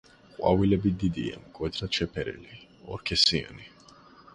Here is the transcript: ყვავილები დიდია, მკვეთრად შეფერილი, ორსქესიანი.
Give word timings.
ყვავილები 0.37 0.93
დიდია, 1.03 1.37
მკვეთრად 1.43 2.01
შეფერილი, 2.01 2.59
ორსქესიანი. 2.97 3.73